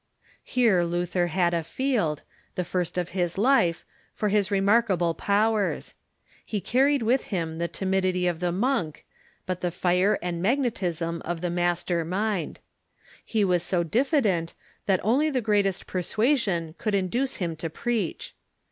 [0.43, 2.23] Here Luther had a field,
[2.55, 3.85] the first in his life,
[4.15, 5.93] for his remarkable powers.
[6.43, 9.05] He carried with him the timidity of the monk,
[9.45, 12.59] but the fire and magnetism of the master mind.
[13.23, 14.55] He was so diffi dent
[14.87, 18.33] that only the greatest persuasion could induce him to preach.